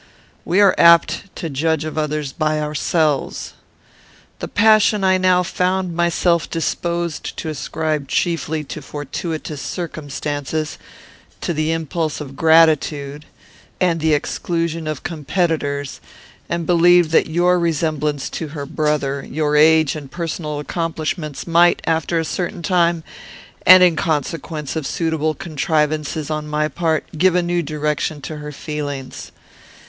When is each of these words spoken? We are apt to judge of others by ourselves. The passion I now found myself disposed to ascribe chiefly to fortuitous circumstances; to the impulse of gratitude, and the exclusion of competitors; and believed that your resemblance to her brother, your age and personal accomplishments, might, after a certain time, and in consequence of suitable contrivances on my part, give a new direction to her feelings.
We 0.45 0.59
are 0.61 0.73
apt 0.79 1.25
to 1.35 1.47
judge 1.47 1.85
of 1.85 1.95
others 1.95 2.31
by 2.33 2.59
ourselves. 2.59 3.53
The 4.39 4.47
passion 4.47 5.03
I 5.03 5.19
now 5.19 5.43
found 5.43 5.93
myself 5.95 6.49
disposed 6.49 7.37
to 7.37 7.49
ascribe 7.49 8.07
chiefly 8.07 8.63
to 8.63 8.81
fortuitous 8.81 9.61
circumstances; 9.61 10.79
to 11.41 11.53
the 11.53 11.71
impulse 11.71 12.19
of 12.19 12.35
gratitude, 12.35 13.25
and 13.79 13.99
the 13.99 14.15
exclusion 14.15 14.87
of 14.87 15.03
competitors; 15.03 16.01
and 16.49 16.65
believed 16.65 17.11
that 17.11 17.27
your 17.27 17.59
resemblance 17.59 18.27
to 18.31 18.47
her 18.47 18.65
brother, 18.65 19.23
your 19.23 19.55
age 19.55 19.95
and 19.95 20.09
personal 20.09 20.57
accomplishments, 20.57 21.45
might, 21.45 21.79
after 21.85 22.17
a 22.17 22.25
certain 22.25 22.63
time, 22.63 23.03
and 23.67 23.83
in 23.83 23.95
consequence 23.95 24.75
of 24.75 24.87
suitable 24.87 25.35
contrivances 25.35 26.31
on 26.31 26.47
my 26.47 26.67
part, 26.67 27.05
give 27.19 27.35
a 27.35 27.43
new 27.43 27.61
direction 27.61 28.19
to 28.21 28.37
her 28.37 28.51
feelings. 28.51 29.31